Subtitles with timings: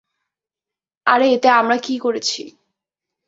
[1.07, 2.41] আরে এতে আমরা কি করেছি?